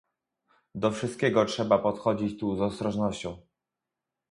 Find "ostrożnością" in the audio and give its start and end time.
2.61-3.41